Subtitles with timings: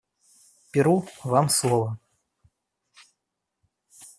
[0.73, 1.97] Перу, вам слово.